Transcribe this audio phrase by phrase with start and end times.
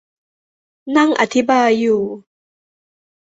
[0.97, 2.01] นั่งอธิบายอยู่